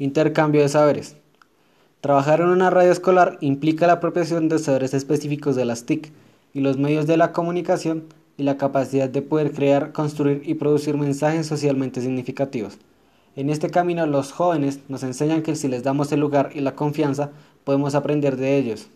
[0.00, 1.16] Intercambio de saberes.
[2.00, 6.10] Trabajar en una radio escolar implica la apropiación de saberes específicos de las TIC
[6.54, 8.04] y los medios de la comunicación
[8.38, 12.78] y la capacidad de poder crear, construir y producir mensajes socialmente significativos.
[13.36, 16.74] En este camino los jóvenes nos enseñan que si les damos el lugar y la
[16.74, 17.32] confianza,
[17.64, 18.88] podemos aprender de ellos.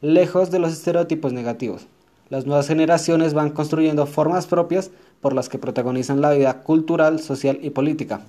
[0.00, 1.86] Lejos de los estereotipos negativos,
[2.28, 4.90] las nuevas generaciones van construyendo formas propias
[5.20, 8.22] por las que protagonizan la vida cultural, social y política,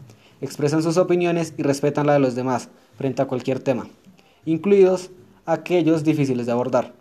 [0.46, 3.88] expresan sus opiniones y respetan la de los demás frente a cualquier tema,
[4.46, 5.12] incluidos
[5.46, 6.94] aquellos difíciles de abordar.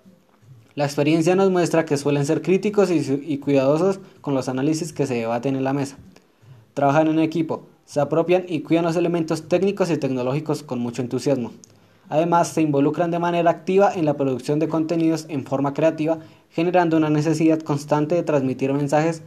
[0.75, 5.15] La experiencia nos muestra que suelen ser críticos y, cuidadosos con los análisis que se
[5.15, 5.99] debaten en la mesa.
[6.75, 11.53] Trabajan en equipo, se apropian y cuidan los elementos técnicos y tecnológicos con mucho entusiasmo.
[12.09, 16.19] Además, se involucran de manera activa en la producción de contenidos en forma creativa,
[16.51, 19.23] generando una necesidad constante de transmitir mensajes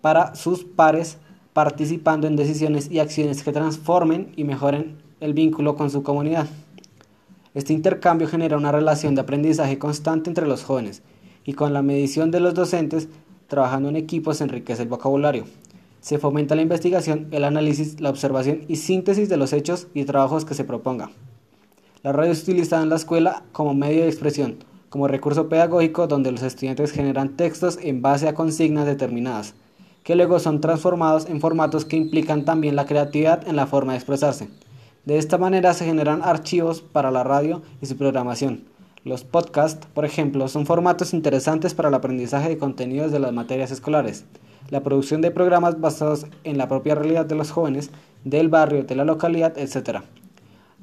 [0.00, 1.18] para sus pares,
[1.58, 6.46] participando en decisiones y acciones que transformen y mejoren el vínculo con su comunidad.
[7.52, 11.02] Este intercambio genera una relación de aprendizaje constante entre los jóvenes
[11.44, 13.08] y con la medición de los docentes,
[13.48, 15.46] trabajando en equipos se enriquece el vocabulario.
[16.00, 20.44] Se fomenta la investigación, el análisis, la observación y síntesis de los hechos y trabajos
[20.44, 21.10] que se proponga.
[22.04, 24.58] La radio es utilizada en la escuela como medio de expresión,
[24.90, 29.56] como recurso pedagógico donde los estudiantes generan textos en base a consignas determinadas,
[30.08, 33.98] que luego son transformados en formatos que implican también la creatividad en la forma de
[33.98, 34.48] expresarse.
[35.04, 38.64] De esta manera se generan archivos para la radio y su programación.
[39.04, 43.70] Los podcasts, por ejemplo, son formatos interesantes para el aprendizaje de contenidos de las materias
[43.70, 44.24] escolares,
[44.70, 47.90] la producción de programas basados en la propia realidad de los jóvenes,
[48.24, 49.98] del barrio, de la localidad, etc.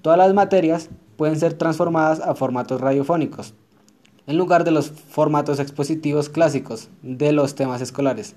[0.04, 3.56] Todas las materias pueden ser transformadas a formatos radiofónicos,
[4.28, 8.36] en lugar de los formatos expositivos clásicos de los temas escolares.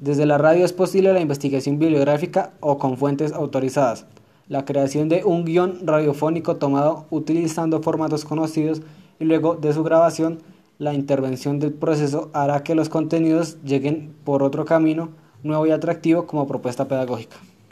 [0.00, 4.06] Desde la radio es posible la investigación bibliográfica o con fuentes autorizadas
[4.48, 8.82] la creación de un guion radiofónico tomado utilizando formatos conocidos
[9.18, 10.38] y luego de su grabación,
[10.78, 15.08] la intervención del proceso hará que los contenidos lleguen por otro camino
[15.42, 17.36] nuevo y atractivo como propuesta pedagógica.